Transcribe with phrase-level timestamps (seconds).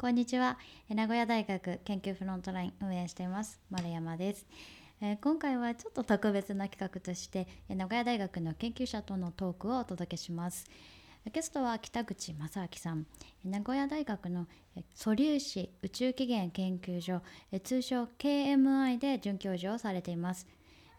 [0.00, 0.56] こんにちは。
[0.88, 4.46] 名古屋大学研究フロントライン運営しています丸山です。
[5.02, 10.64] えー、今回はちょっと特別な企画として名古屋大学の研究者とのトークをお届けします。
[11.30, 13.04] ゲストは北口正明さん
[13.44, 14.46] 名古屋大学の
[14.94, 17.20] 素粒子宇宙起源研究所
[17.62, 20.46] 通称 KMI で准教授をされています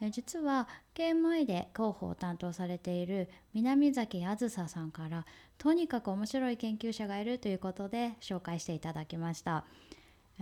[0.10, 5.26] 実は KMI で広報を担当されている南崎あずささんから
[5.58, 9.66] とにかく面白い研究者がいるということで紹介していただきました。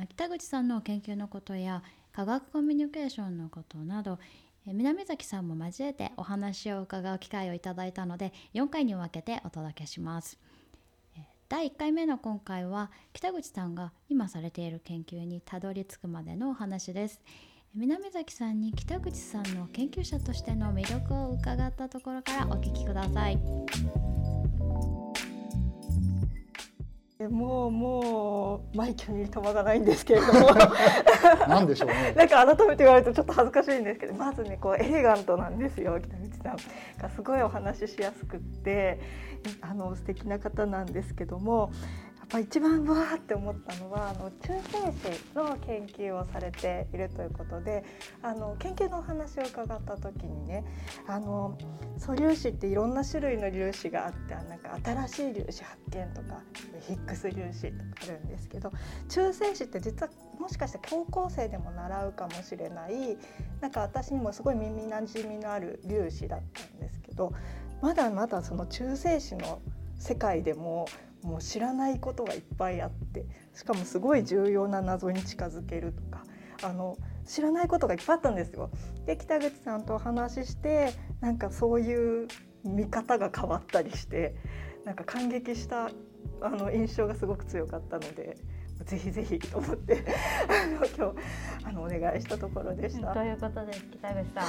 [0.08, 4.18] 北口さんの研究のことや科学コミュニケーションのことなど
[4.66, 10.40] 南崎さんも交えてお話を伺う機会をいただいたので4回に分けてお届けします。
[11.49, 17.20] 第1回目の今回は北口さんが今されている研究にたどり着くまでのお話です。
[17.76, 23.38] 南崎さんに北口さんの研究者としての魅力を伺ったところからお聞きください。
[27.30, 30.50] もうもうマイケルに止まらないんですけれども。
[31.48, 32.13] なんでしょうね。
[32.18, 36.58] なんか改めて言われるとちょっと恥ずかしいんですけどまずねこうエレガントなんですよ北口さん。
[36.99, 38.99] がすごいお話ししやすくって
[39.62, 41.71] あの素敵な方なんですけども
[42.32, 47.84] まあ、一番わーって思ったのはあの中性子の研究をされているということで
[48.21, 50.63] あの研究のお話を伺った時にね
[51.08, 51.58] あの
[51.98, 54.77] 素粒子っていろんな種類の粒子があってなんか
[55.08, 56.41] 新しい粒子発見とか
[56.88, 58.71] ヒックス粒子とかあるんですけど
[59.10, 63.18] 中性子って実はもしかして高校生でも習うかもしれない
[63.60, 67.34] なんか私にもすごい耳なじみのある粒子だったんですけど
[67.81, 69.62] まだまだその中性子の
[69.97, 70.88] 世界でも
[71.23, 76.23] もう知らないことがいっぱいあってしかもすごい重要な謎に近づけるとか
[76.63, 78.69] あの知らないことがいっぱいあったんですよ。
[79.06, 82.28] で北口さんとお話ししてなんかそういう
[82.63, 84.35] 見方が変わったりして
[84.85, 85.91] なんか感激した
[86.41, 88.38] あの印象がすごく強かったので
[88.85, 90.06] ぜひぜひと思って
[90.47, 93.13] あの今日あのお願いしたところでした。
[93.13, 94.41] ということで北口さ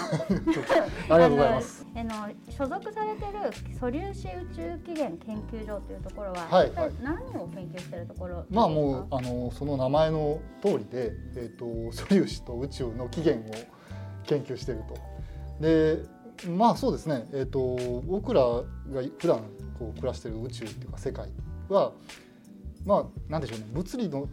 [1.09, 1.87] ん ありがとうございます。
[1.95, 2.11] あの
[2.49, 6.73] 所属されてる素粒子宇宙起源研究所というところは、はい、
[7.03, 13.55] 何を研究しているところまあもうあのその名前の通りで、えっ、ー、と素粒子と宇宙の起源を
[14.25, 14.97] 研究していると。
[15.61, 18.65] でまあそうですね、えーと、と僕らが
[19.19, 19.43] 普段
[19.79, 21.29] こう暮らしている宇宙っていうか世界
[21.69, 21.93] は
[22.85, 24.29] まあ何でしょうね物理の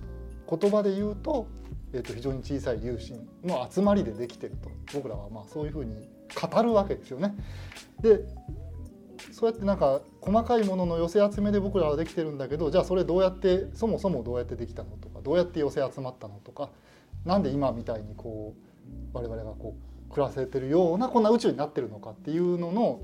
[0.50, 1.48] 言葉で言うと,、
[1.94, 3.14] えー、と非常に小さい粒子
[3.44, 7.36] の集まりでできてると僕らはまあそういうふうに語るわけですよね。
[8.02, 8.26] で
[9.32, 16.70] そうやってなんか細かいものの寄せ集めで僕らはできてるんだけどじゃあそれどうやってそもそもどうやってできたのとかどうやって寄せ集まったのとか
[17.26, 18.56] なんで今みたいにこ
[19.14, 19.76] う我々がこ
[20.10, 23.02] う暮らせてるようなこんな宇宙になってるのかっていうのの、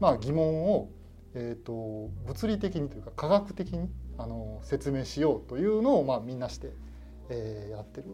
[0.00, 0.90] まあ、疑問を、
[1.34, 3.88] えーと物理的にというか科学的に
[4.18, 6.72] あの説明しようというのを、まあ、みんなして、
[7.28, 8.08] えー、やってる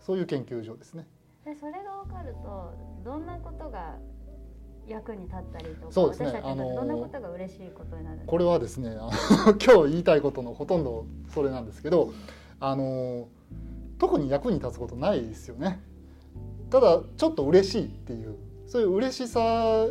[0.00, 1.06] そういう研究所ですね。
[1.44, 2.74] でそれが分かると
[3.04, 3.96] どんなことが
[4.88, 8.96] 役に立ったりとかそうですねあのどんなことが嬉しいことになるこれはですね
[9.64, 12.12] 今日言いたいことのほとんどそれなんですけど
[12.60, 13.28] あの
[13.98, 15.80] 特に役に立つことないですよね。
[16.70, 18.36] ただちょっと嬉しいっていう
[18.66, 19.86] そういう嬉しさ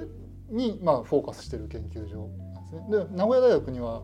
[0.49, 2.85] に、まあ、フォーカスしてる研究所なんですね。
[2.89, 4.03] で名古屋大学には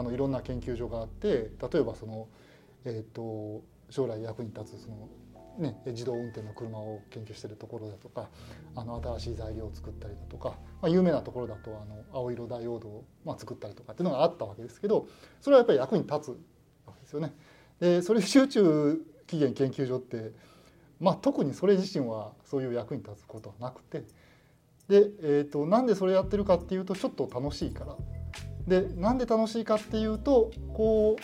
[0.00, 2.26] あのいろんな研究所があって例えばその、
[2.86, 5.08] えーと、将来役に立つその、
[5.58, 8.30] ね、自動運転の車を研究してるところだとか
[8.74, 15.06] あの新しい材料を作ったりだとか、まあ、有名なところだとあの青色ダイオードを、まあ、作ったりとかっていうのがあったわけですけど
[15.42, 16.28] それはやっぱり役に立つ
[16.86, 17.34] わけですよね。
[17.78, 20.32] でそれ集中起源研究所って、
[20.98, 24.00] まあ、特にそれ自身はそういう役に立つことはなくて
[24.88, 27.96] で、えーとなんでそれやってるかっていうとちょっと楽しいから
[28.70, 31.16] でなんで楽しいかっていうとこ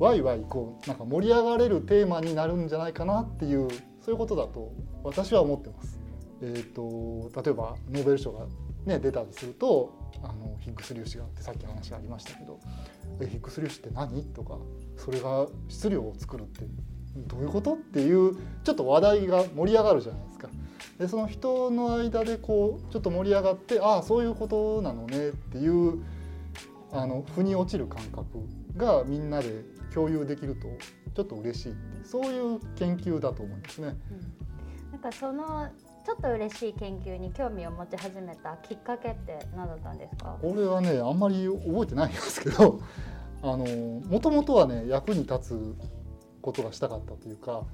[0.00, 3.68] うワイワイこうなんか盛り上がれるテーマになるんじゃないかなっていう
[4.00, 4.72] そういうことだと
[5.04, 6.00] 私は思ってます。
[6.40, 8.46] えーと、例えばノーベル賞が、
[8.86, 12.58] ね、出たりするとあのヒッグス粒子があってさっき話がありましたけど
[13.20, 14.56] 「えヒッグス粒子って何?」とか
[14.96, 16.64] 「それが質量を作るって
[17.26, 20.48] どういうこと?」っていうちょっと話題が盛り上がるじゃないですか。
[20.98, 26.02] でその人の間でこうちょっと盛り上がってああそういうことなのねっていう
[26.92, 28.24] あの腑に落ちる感覚
[28.76, 29.62] がみんなで
[29.92, 30.68] 共有できると
[31.14, 31.74] ちょっと嬉しい
[32.04, 33.96] そういう研究だと思うんですね。
[34.86, 35.68] うん、なんかその
[36.06, 40.38] ちょっと嬉しい研究に興味を持ち始めたきっかけって何だったんですか？
[40.40, 42.80] これはねあんまり覚えてないんですけど
[43.42, 43.66] あの
[44.06, 45.74] もともとはね役に立つ
[46.40, 47.64] ことがしたかったというか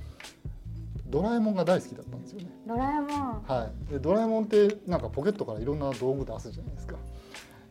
[1.06, 2.46] ドラえもんが大好きだったんですよね。
[2.66, 6.96] ドラえもんはいでドラえもんってなんかポケットからいろんな道具出すじゃないですか。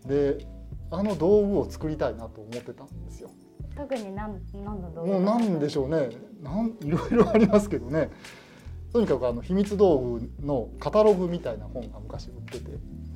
[0.06, 0.46] で
[0.94, 3.30] あの道具を作りたいなと思ってたんですよ。
[3.76, 5.08] 特に何何の道具？
[5.08, 6.10] もうなんでしょうね。
[6.42, 8.12] なんいろいろありますけどね。
[8.92, 12.72] とにかくあの秘密道具のカタログみたいな本が昔売ってて。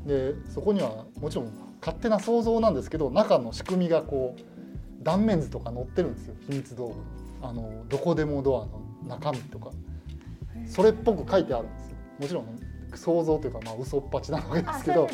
[0.08, 1.52] でそこにはもちろん
[1.82, 6.36] 勝手な想像なんですけど中の仕組みがこう断面図とか載ってるんですよ。
[6.50, 6.94] 秘密道具。
[7.46, 9.70] あのどこでもドアの中身とか。
[10.66, 11.96] それっぽく書いてあるんですよ。
[12.20, 12.46] もちろん
[12.96, 15.08] 想像というかまあ嘘っぱちなわけですけど。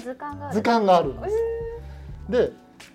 [0.53, 1.35] 図鑑があるんです。
[2.29, 2.51] で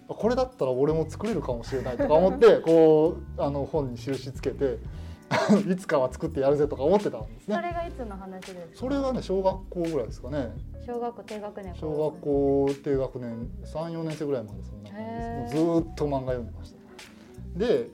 [0.07, 4.79] これだったら俺も作れるかもしれないとか思ってこうあの本に印つけて
[5.71, 7.63] いつかは作ってやるぜとか思ってたんですそね。
[7.69, 8.63] れがいつの話ですか？
[8.75, 10.49] それはね小学校ぐらいですかね。
[10.87, 15.57] 小学校低学年小学校低学年34年生ぐらいまでそんな感じです。
[15.57, 17.59] ずーっと漫画読んでました。
[17.59, 17.91] で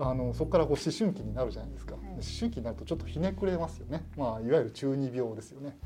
[0.00, 1.98] あのそこからこう思春期になるじゃないですか、い。
[1.98, 5.76] 思春期になるとちょっとひねくれますよね、まあ、いわゆる中二病ですよね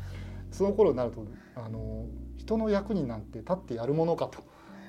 [0.52, 1.24] その頃になると
[1.56, 2.06] あの
[2.36, 4.38] 人の役になんて立ってやるものかと。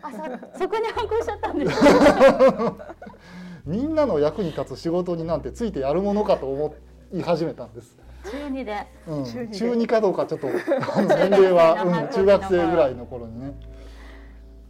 [0.03, 0.17] あそ
[0.59, 2.95] そこに反抗しちゃったんですか
[3.65, 6.75] みんなの役に立つ仕事になんてついてやるものかと思
[7.13, 8.85] い始めたんです、中二で。
[9.07, 10.47] うん、中二かどうかちょっと
[11.07, 13.55] 年齢は、うん、中学生ぐらいの頃にね。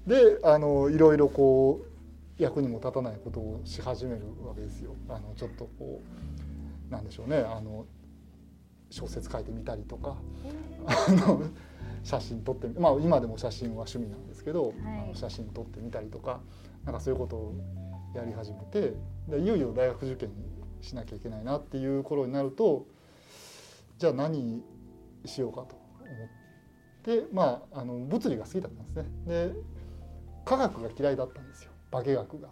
[0.06, 4.94] であのいろいろこう役にも立たないことをし始めるわけですよ。
[5.10, 6.02] あのちょっとこ
[6.90, 7.38] うなんでしょうね。
[7.38, 7.86] あの
[8.94, 10.18] 小説書いてみたりとか
[10.86, 11.42] あの
[12.04, 14.74] 写真撮ってみまあ今でも写真は趣味なんですけど、はい。
[15.06, 16.42] あの写真撮ってみたりとか
[16.86, 17.56] なんかそういうことを
[18.14, 18.94] やり始めて
[19.28, 20.30] でいよいよ大学受験
[20.82, 22.86] しなきゃいけないなっていう頃になると
[23.98, 24.62] じゃあ何
[25.26, 26.28] しようかと思っ
[27.02, 29.06] てまああの物理が好きだったんですね。
[29.26, 29.56] で
[30.46, 31.72] 科学が嫌いだったんですよ。
[31.90, 32.50] 化学が。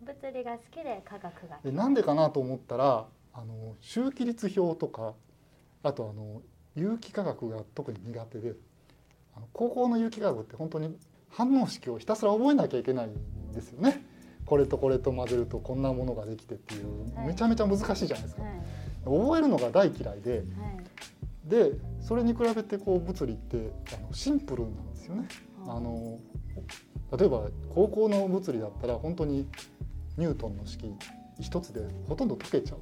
[0.00, 1.60] 物理が好きで科学が。
[1.62, 5.14] でなんでかなと思ったらあの周期率表とか
[5.84, 6.42] あとあの
[6.74, 8.54] 有機化学が特に苦手で
[9.52, 10.96] 高校の有機化学って本当に
[11.28, 14.04] 反応式をひたすら覚えなきゃいけないんですよね。
[14.46, 18.42] これとこれと混ぜるとこんなものができてっていうはいめちゃめちゃ難しいじゃないですか。
[18.42, 18.52] はい
[19.04, 20.44] 覚えるのが大嫌いではい
[21.48, 25.28] でそれに比べてこう物理ってあのシンプルなんですよね。
[25.66, 26.18] あの
[27.18, 29.46] 例えば高校の物理だったら本当に
[30.16, 30.90] ニュートンの式
[31.40, 32.78] 一つでほとんど解けちゃう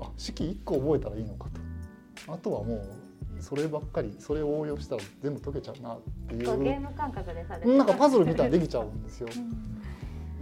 [0.00, 1.48] あ式1個覚えたらいいのか
[2.26, 2.32] と。
[2.32, 2.82] あとはもう
[3.40, 8.86] そればっかりそれを応用したら全部解けちゃうなっていこうゲーうム感覚でさなんかパズルみたいにできちゃう。
[8.86, 9.28] んですよ。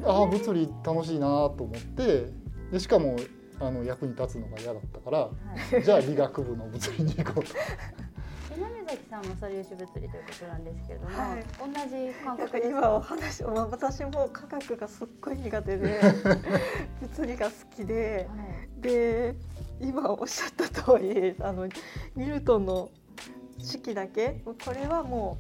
[0.01, 0.09] うん。
[0.09, 2.33] ああ物理楽しいなと思って
[2.73, 3.17] でしかも
[3.61, 5.31] あの役に立つのが嫌だったからは
[5.79, 5.83] い。
[5.83, 7.51] じゃあ理学部の物理に行こうと。
[8.87, 11.45] 稲崎さんも素粒子物理ということなんですけれども、はい。
[11.59, 16.01] 同じ感覚です今お話、まあ、私も科学がすっごい苦手で
[17.03, 18.37] 物理が好きでは
[18.79, 18.81] い。
[18.81, 19.35] で
[19.81, 22.91] 今おっしゃった通りあのニュートンの
[23.59, 25.39] 式だけこれはも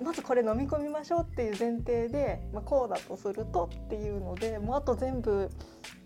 [0.00, 5.50] うまずこれ飲み込みましょうっていう前提で、まあ、こうだとするとっていうのでもうあと全部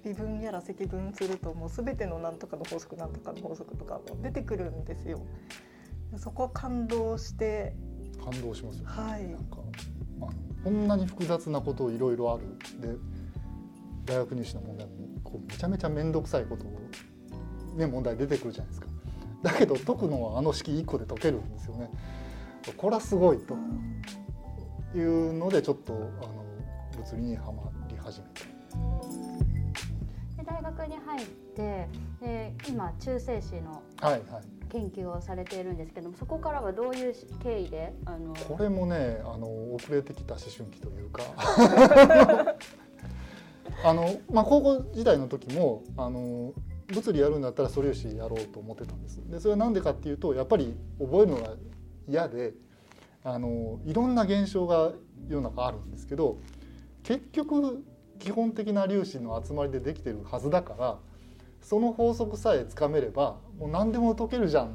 [0.04, 5.20] 微分やら積分するともう全てのなんとかの法則なんとかの法則とかも出てくるんですよ。
[6.18, 7.74] そこ感動して。
[8.22, 9.28] 感動しますよ、はい。
[9.28, 9.58] なんか
[10.20, 10.32] あの
[10.64, 12.44] こんなに複雑なこといろいろある。
[12.80, 12.96] で
[14.04, 14.92] 大学入試の問題も
[15.22, 16.80] こうめちゃめちゃ面倒くさいことを、
[17.76, 18.86] ね、問題出てくるじゃないですか。
[19.42, 21.90] だけど解くのはあの式1個で解けるんですよね。
[22.76, 23.56] これはすごいと
[24.94, 25.96] いうのでちょっとあ
[26.26, 26.44] の
[26.98, 28.26] 物理にはまり始め
[30.36, 31.26] たで大学に入っ
[31.56, 31.88] て
[32.20, 41.22] で今中性子のはいはい研究をされているんですけどもそこからはどういう経緯であのこれもねあの遅れてきた思春期というか。
[43.82, 46.52] あの、まあ、高校時代の時もあの
[46.88, 49.20] 物理やるんだったら素粒子やろうと思ってたんです。
[49.28, 51.54] でそれは何でかっていうとやっぱり覚えるのが
[52.08, 52.52] 嫌で
[53.22, 54.92] あのいろんな現象が
[55.28, 56.38] 世の中あるんですけど
[57.02, 57.84] 結局
[58.18, 60.98] 基本的な粒子の集まりでできてるはずだから
[61.60, 64.70] その法則さえつかめればもう何でも解けるじゃんっ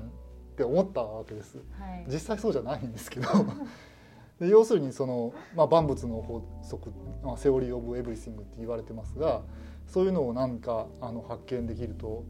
[0.56, 1.58] て思ったわけです。
[1.58, 1.62] は
[1.98, 2.06] い。
[2.08, 3.28] 実際そうじゃないんですけど。
[4.40, 6.92] で要するにその、まあ、万物の法則、
[7.24, 9.44] まあ、 theory of everything って言われてますが
[9.88, 12.26] そういうのをなんかあの発見できると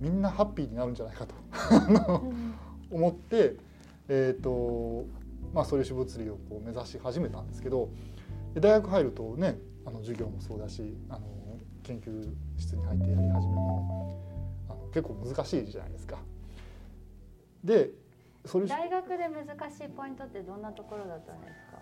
[0.00, 1.34] みんなハッピーになるんじゃないかと。
[2.90, 3.56] 思って、
[4.08, 5.06] えーと
[5.52, 7.88] まあ、素粒子物理をこう目指し始めたんですけど
[8.54, 11.26] で大学入るとねあの授業もそうだしあの
[11.86, 14.20] 研究室に入ってやり始めも
[14.68, 16.18] あの結構難しいじゃないですか。
[17.62, 17.90] で
[18.44, 21.78] 素粒子大学で難しいポイントってどんなところだったんですか？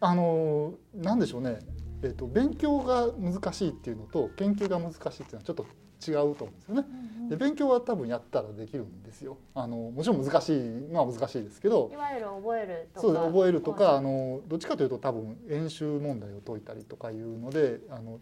[0.00, 1.58] あのなんでしょうね。
[2.02, 5.66] えー、と勉強が難しいっていうのと研究が難しいっていうのはちょっと
[6.06, 6.84] 違うと思うんですよね。
[7.30, 9.38] で勉強は多分やったらできるんですよ。
[9.54, 10.60] あのもちろん難しい
[10.92, 11.88] のは難しいですけど。
[11.90, 13.00] いわゆる覚えるとか。
[13.00, 13.26] そうです。
[13.26, 18.18] 覚えるとかあのどっちかというと多分演習問題を解いたりとかいうのであの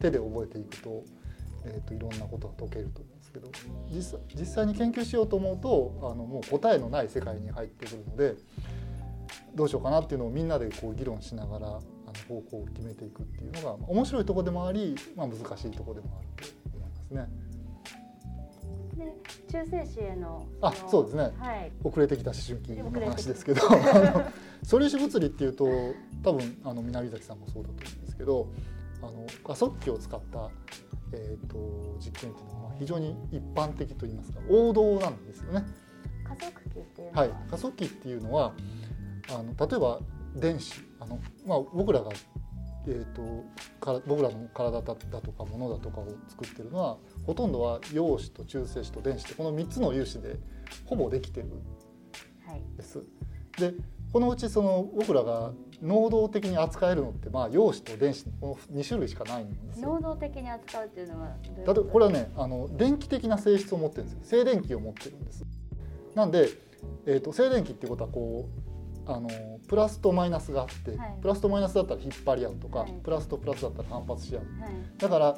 [0.00, 1.04] 手で覚えていくと,、
[1.64, 3.50] えー、といろんなことが解けると思うんですけど
[3.94, 8.34] 実際実際に研究しようと思うとあのもう答えのない世界に入ってくるので
[9.54, 11.82] どうしようかなっていうのをみんなでこう議論しながらあの
[12.28, 17.50] 方向を決めていくっていうのが面白いところでもあり、まあ、難しいところでもあると思いますね。
[18.96, 19.14] で
[19.50, 23.62] 中世史へのあのそうですねはい遅れてきた思春期の話ですけど
[24.62, 25.64] 素粒子物理っていうと
[26.22, 28.48] 多分あの南崎さんもそうだと思うんですけど
[29.02, 30.50] あの加速器を使った、
[31.12, 35.64] えー、と実験っていうのは非常に一般的といいますか王道なんですよね。
[36.24, 37.26] 加速器っていうのは？
[37.26, 38.52] い、加速器っていうのは
[39.28, 40.00] あの例えば
[40.36, 42.10] 電子あの、まあ、僕らが、
[42.86, 43.44] えー、と
[43.80, 50.36] から僕らの体だだとか物だとかを作ってるのはほとんどは陽子と中性子と電子とこの3つの粒子で
[50.84, 51.48] ほぼできてる
[52.46, 53.02] はいです。
[53.58, 53.74] で
[54.12, 55.52] このうちその僕らが
[55.82, 59.94] 能動的に扱えるのってまあ陽子と電子のこの2種類しかないんですよ。
[59.94, 64.14] 能動的に扱うっていうのはどういう例えばこれはねあの電気的な性質を持ってるんです。
[64.14, 65.44] よ静電気を持ってるんです。
[66.14, 66.48] なんで、
[67.06, 68.48] えー、と静電気っていうことはこ
[69.06, 69.28] うあの
[69.68, 71.14] プラスとマイナスがあって、はい。
[71.22, 72.92] プラスとマイナスだったら引っ張り合うとか、はい。
[73.02, 74.42] プラスとプラスだったら反発し合う。
[74.60, 74.72] はい。
[74.98, 75.36] だから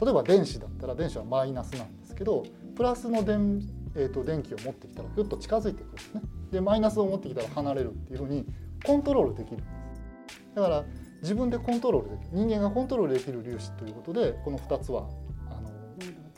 [0.00, 2.44] 例えば電子だったら電子はマイナスなんですけど
[2.76, 3.60] プラスの電,、
[3.96, 6.20] えー、と電気を持ってきたらふっと近づいてくるんですね。
[6.52, 8.44] でマイナスを持ってきたら離れるっていうふうに
[8.84, 9.68] コントロールできるんです。
[10.54, 10.84] だから
[11.22, 12.28] 自分でコントロールできる。
[12.32, 15.08] 人間がコントロールできる粒子ということでこの2つは
[15.50, 15.60] あ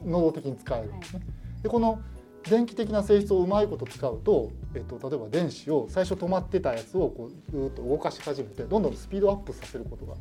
[0.05, 1.23] の能動的に使えるんですね。
[1.62, 2.00] でこの
[2.49, 10.15] 電気的な性質をうまいこと使うと、えっと、例えば電子を最初止まってたやつをこうずーっと動かし始めてどんどんスピードアップさせることが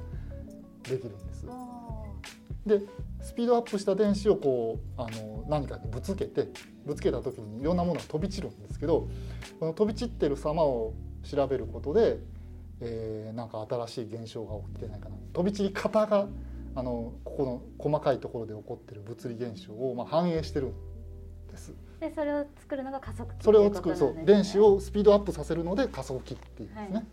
[0.84, 1.46] できるんです。
[2.68, 2.82] で
[3.22, 6.48] スピードアップした電子をこうあの何かにぶつけて
[6.86, 9.08] ぶつけた時にいろんなものが飛び散るんですけど
[9.60, 10.94] この飛び散ってる様を
[11.24, 12.18] 調べることで、
[12.80, 16.28] えーなんか新しい現象が起きてないかな飛び散り方が
[16.76, 20.74] あのここの細かいところで起こってる物理現象を、まあ、反映してるん
[21.50, 21.74] です。
[22.00, 26.96] でそれを作るのが加速器それを作るそう電子をスピードアップさせるので加速器っていうんですね。
[26.96, 27.06] はい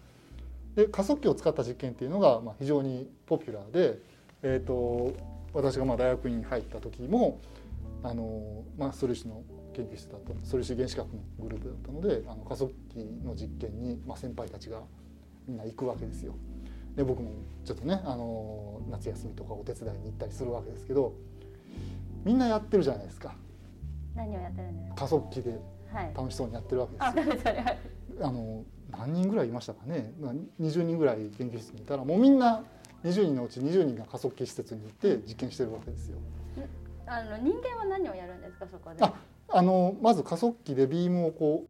[0.75, 3.99] で加速器を使った実験っていうのがまあ非常にポピュラーで、
[4.43, 5.13] えー、と
[5.55, 7.41] 私がまあ大学院に入った時も
[8.03, 9.43] あの、まあ、素粒子の
[9.73, 14.81] 研究室だった素粒子原子学のグループだったのであの加速器の実験に、まあ、先輩たちが
[15.47, 16.35] みんな行くわけですよ。
[16.97, 17.31] で僕も
[17.65, 21.13] ちょっとねあの夏休みとかお手伝いに行ったりするわけですけど
[22.25, 23.35] みんなやってるじゃないですか。
[24.15, 24.95] 何をやってるんですか？
[24.97, 25.59] 加速器で
[25.93, 26.13] はい。
[26.17, 27.79] 楽しそうにやってるわけですはい
[28.23, 30.13] あの何人ぐらいいましたかね。
[30.21, 32.63] まあ20人ぐらい研究室にいたらもうみんな
[33.05, 36.19] 20人のうち20人が加速器施設に行って実験してるわけですよ。
[37.07, 39.05] あの人間は何をやるんですかそこで？
[39.05, 39.13] あ
[39.49, 41.67] あのまず加速器でビームをこ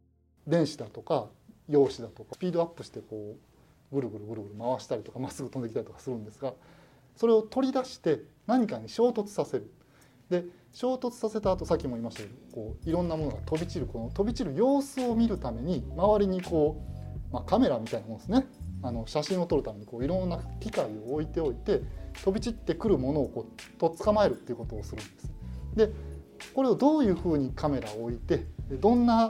[0.47, 1.27] う電子だとか
[1.67, 3.35] 陽子だとかスピードアップしてこ
[3.91, 6.53] うぐるぐるぐるぐる回したりとかまっすぐ飛んできたりとかするんですが
[7.17, 9.71] それを取り出して何かに衝突させる。
[10.29, 16.81] で衝突させた後さっきも言いましたけどこういろんなものが飛び散るこの飛び散る様子を見るために周りにこ
[17.29, 18.45] う、まあ、カメラみたいなもんですね
[18.81, 21.81] あの写真を撮るためにこういろんな機械を置いておいて
[22.23, 25.33] 飛び散ってくるものをこうと捕まえるっていうことをするんです。
[25.75, 25.89] で
[26.53, 29.29] これをどういうふうにカメラを置いてでどんな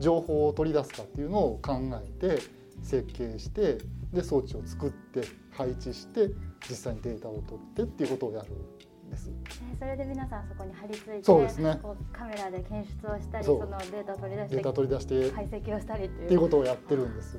[0.00, 2.42] 情報を取り出すかっていうのを考えて
[2.82, 3.78] 設計して
[4.12, 5.22] で装置を作って
[5.52, 6.30] 配置して
[6.68, 9.30] 実際にデータを取ってっていうことをやるんです。
[9.30, 17.38] えそれで皆さんそこに貼り付いてそうですねこうカメラで検出をしたりそのデータを取り出しデータて取り出して解析をしたりっていうことをやってるんです。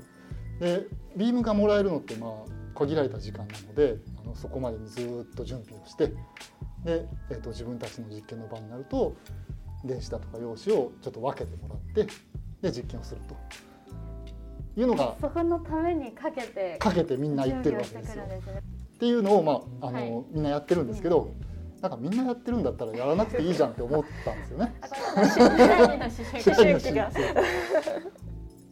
[0.59, 2.31] でビームがもらえるのってまあ
[2.77, 6.07] 限られた時間なのであのそこまでにずっと準備をして
[6.83, 9.15] で、えー、と自分たちの実験の場になると
[9.83, 12.13] 電子だとか陽子をちょっと分けてもらって
[12.61, 13.35] で実験をすると。
[14.79, 18.23] いうのがそこのためにかけてかけてみんな言ってるわけ準ですよ。
[18.25, 18.39] ね。
[18.95, 20.25] っていうのを、まああのはい。
[20.31, 21.33] みんなやってるんですけど、
[21.81, 24.75] なんかみんなやってるんだったらやらなくていいじゃんって思ったんですよね。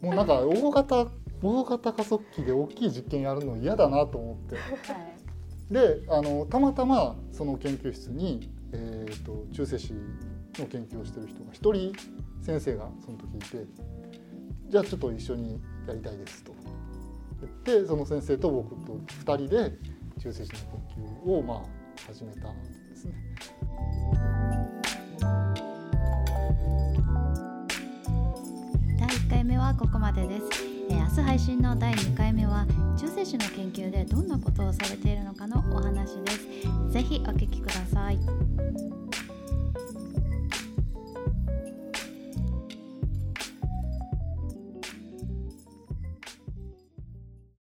[0.00, 1.08] もうなんか大型
[1.42, 4.56] 大型加速器で大きい実験やるの嫌だなと思って。
[4.56, 5.16] はい。
[5.70, 9.92] であのたまたまその研究室に、えー、と中性子
[10.58, 11.92] の研究をしてる人が一人
[12.40, 13.66] 先生がその時いて
[14.68, 16.52] じゃあちょっと一緒にやりたいですと。
[17.40, 19.72] 言ってその先生と僕と2人で
[20.18, 20.58] 中性子の
[20.94, 21.62] 研究をまあ
[22.06, 23.14] 始めたんですね。
[28.98, 32.66] 第1回目はここまでです明日配信の第2回目は
[32.98, 36.92] 中性子の研究でどんなことをされているのかのお話です。
[36.92, 38.18] ぜひお聞きください。